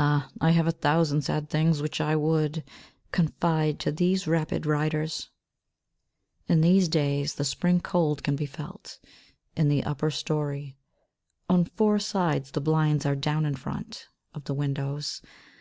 [0.00, 2.64] Ah, I have a thousand sad things which I would
[3.12, 5.30] confide to these rapid riders.
[6.48, 8.98] 39 SPRING COLD;» In these days the Spring cold can be felt
[9.54, 10.74] in the upper storey.
[11.48, 15.22] On four sides the blinds are down in front of the windows.